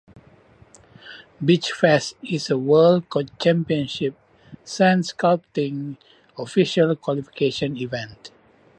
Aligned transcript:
Beachfest 1.43 2.15
is 2.27 2.49
a 2.49 2.57
World 2.57 3.05
Championship 3.37 4.15
Sand 4.63 5.03
Sculpting 5.03 5.97
official 6.39 6.95
qualification 6.95 7.77
event. 7.77 8.31